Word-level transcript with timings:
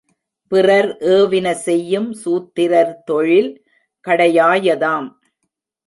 பிறர் 0.51 0.89
ஏவின 1.11 1.51
செய்யும் 1.65 2.09
சூத்திரர் 2.13 2.93
தொழில் 3.03 3.51
கடையாயதாம். 4.05 5.09